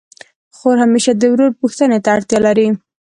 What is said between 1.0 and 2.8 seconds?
د ورور پوښتني ته اړتیا لري.